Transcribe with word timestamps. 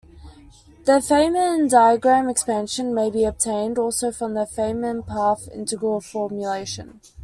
The 0.85 0.93
Feynman 0.93 1.69
diagram 1.69 2.27
expansion 2.27 2.91
may 2.95 3.11
be 3.11 3.23
obtained 3.23 3.77
also 3.77 4.11
from 4.11 4.33
the 4.33 4.47
Feynman 4.47 5.05
path 5.05 5.47
integral 5.53 6.01
formulation. 6.01 7.01